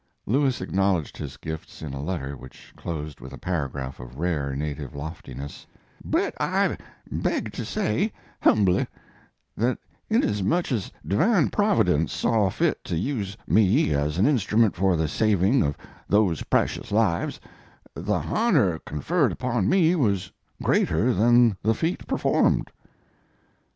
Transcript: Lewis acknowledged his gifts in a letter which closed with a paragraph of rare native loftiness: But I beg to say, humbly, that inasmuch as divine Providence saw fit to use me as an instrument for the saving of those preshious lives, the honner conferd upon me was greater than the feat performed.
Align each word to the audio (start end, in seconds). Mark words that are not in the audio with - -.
Lewis 0.25 0.61
acknowledged 0.61 1.15
his 1.15 1.37
gifts 1.37 1.83
in 1.83 1.93
a 1.93 2.01
letter 2.01 2.35
which 2.35 2.73
closed 2.75 3.21
with 3.21 3.33
a 3.33 3.37
paragraph 3.37 3.99
of 3.99 4.17
rare 4.17 4.55
native 4.55 4.95
loftiness: 4.95 5.67
But 6.03 6.33
I 6.41 6.75
beg 7.11 7.53
to 7.53 7.63
say, 7.63 8.11
humbly, 8.41 8.87
that 9.55 9.77
inasmuch 10.09 10.71
as 10.71 10.91
divine 11.05 11.51
Providence 11.51 12.11
saw 12.13 12.49
fit 12.49 12.83
to 12.85 12.95
use 12.97 13.37
me 13.45 13.93
as 13.93 14.17
an 14.17 14.25
instrument 14.25 14.75
for 14.75 14.95
the 14.95 15.07
saving 15.07 15.61
of 15.61 15.77
those 16.09 16.41
preshious 16.41 16.91
lives, 16.91 17.39
the 17.93 18.17
honner 18.17 18.79
conferd 18.79 19.31
upon 19.31 19.69
me 19.69 19.93
was 19.95 20.31
greater 20.63 21.13
than 21.13 21.55
the 21.61 21.75
feat 21.75 22.07
performed. 22.07 22.71